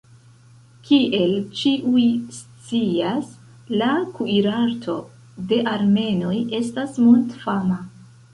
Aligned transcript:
Kiel 0.85 1.33
ĉiuj 1.59 2.05
scias, 2.37 3.29
la 3.83 3.91
kuirarto 4.17 4.97
de 5.53 5.61
armenoj 5.75 6.35
estas 6.63 6.99
mondfama. 7.05 7.79